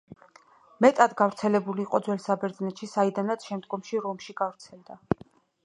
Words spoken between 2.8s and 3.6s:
საიდანაც